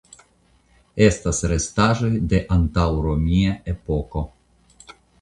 [1.07, 4.29] Estas restaĵoj de antaŭromia epoko.